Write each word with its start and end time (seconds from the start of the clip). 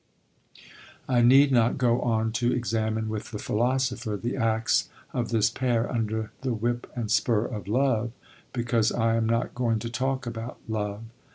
I 1.07 1.21
need 1.21 1.51
not 1.51 1.77
go 1.77 2.01
on 2.01 2.31
to 2.31 2.51
examine 2.51 3.07
with 3.07 3.29
the 3.29 3.37
philosopher 3.37 4.17
the 4.17 4.35
acts 4.35 4.89
of 5.13 5.29
this 5.29 5.51
pair 5.51 5.87
under 5.91 6.31
the 6.41 6.55
whip 6.55 6.91
and 6.95 7.11
spur 7.11 7.45
of 7.45 7.67
love, 7.67 8.11
because 8.51 8.91
I 8.91 9.15
am 9.15 9.27
not 9.27 9.53
going 9.53 9.77
to 9.77 9.91
talk 9.91 10.25
about 10.25 10.57
love. 10.67 11.03